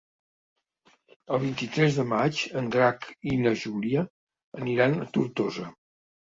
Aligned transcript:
El 1.37 1.39
vint-i-tres 1.43 1.99
de 1.99 2.07
maig 2.15 2.41
en 2.63 2.73
Drac 2.77 3.07
i 3.35 3.37
na 3.45 3.55
Júlia 3.67 4.09
aniran 4.65 4.99
a 5.07 5.11
Tortosa. 5.21 5.71